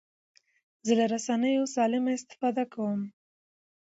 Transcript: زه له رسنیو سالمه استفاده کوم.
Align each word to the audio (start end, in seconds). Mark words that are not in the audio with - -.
زه 0.85 0.91
له 0.99 1.05
رسنیو 1.13 1.71
سالمه 1.75 2.11
استفاده 2.17 2.63
کوم. 2.73 3.01